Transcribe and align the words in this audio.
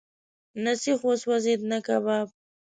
نه 0.63 0.71
سیخ 0.81 0.99
وسوځېد، 1.05 1.61
نه 1.71 1.77
کباب. 1.87 2.27